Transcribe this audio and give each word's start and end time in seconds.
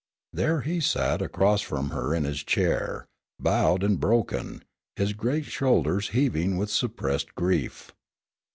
There 0.33 0.61
he 0.61 0.79
sat 0.79 1.21
across 1.21 1.61
from 1.61 1.91
her 1.91 2.15
in 2.15 2.23
his 2.23 2.41
chair, 2.41 3.05
bowed 3.39 3.83
and 3.83 3.99
broken, 3.99 4.63
his 4.95 5.13
great 5.13 5.45
shoulders 5.45 6.09
heaving 6.09 6.57
with 6.57 6.71
suppressed 6.71 7.35
grief. 7.35 7.91